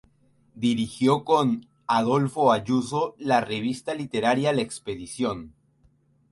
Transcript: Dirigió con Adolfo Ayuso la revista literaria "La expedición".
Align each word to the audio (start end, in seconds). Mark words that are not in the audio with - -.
Dirigió 0.55 1.23
con 1.23 1.67
Adolfo 1.85 2.51
Ayuso 2.51 3.13
la 3.19 3.39
revista 3.41 3.93
literaria 3.93 4.51
"La 4.51 4.63
expedición". 4.63 5.53